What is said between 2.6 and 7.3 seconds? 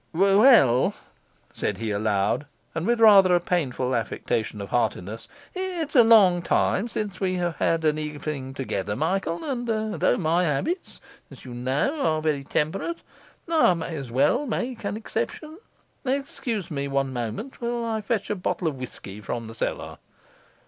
and with rather a painful affectation of heartiness, 'it's long since